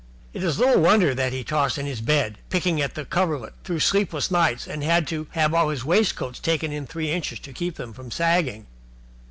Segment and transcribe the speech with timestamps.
[0.33, 4.31] It is little wonder that he tossed in bed, picking at the coverlet, through sleepless
[4.31, 7.93] nights, and had to have all his waistcoats taken in three inches to keep them
[7.93, 8.65] from sagging.